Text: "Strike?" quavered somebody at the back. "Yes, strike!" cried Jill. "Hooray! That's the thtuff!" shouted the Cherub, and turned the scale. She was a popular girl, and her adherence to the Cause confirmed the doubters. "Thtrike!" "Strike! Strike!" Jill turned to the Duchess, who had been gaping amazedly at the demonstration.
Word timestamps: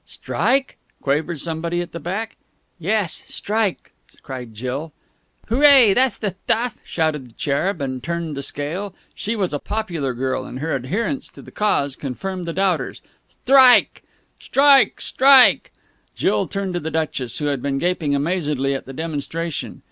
"Strike?" 0.07 0.79
quavered 0.99 1.39
somebody 1.39 1.79
at 1.79 1.91
the 1.91 1.99
back. 1.99 2.35
"Yes, 2.79 3.23
strike!" 3.27 3.91
cried 4.23 4.55
Jill. 4.55 4.93
"Hooray! 5.47 5.93
That's 5.93 6.17
the 6.17 6.31
thtuff!" 6.47 6.77
shouted 6.83 7.27
the 7.27 7.33
Cherub, 7.33 7.81
and 7.81 8.01
turned 8.03 8.35
the 8.35 8.41
scale. 8.41 8.95
She 9.13 9.35
was 9.35 9.53
a 9.53 9.59
popular 9.59 10.15
girl, 10.15 10.43
and 10.43 10.57
her 10.57 10.73
adherence 10.73 11.27
to 11.29 11.43
the 11.43 11.51
Cause 11.51 11.95
confirmed 11.95 12.45
the 12.45 12.51
doubters. 12.53 13.03
"Thtrike!" 13.45 14.01
"Strike! 14.39 14.99
Strike!" 15.01 15.71
Jill 16.15 16.47
turned 16.47 16.73
to 16.73 16.79
the 16.79 16.89
Duchess, 16.89 17.37
who 17.37 17.45
had 17.45 17.61
been 17.61 17.77
gaping 17.77 18.15
amazedly 18.15 18.73
at 18.73 18.87
the 18.87 18.93
demonstration. 18.93 19.79